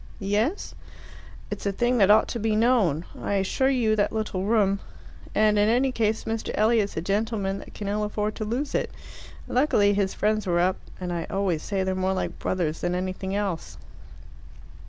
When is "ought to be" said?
2.09-2.55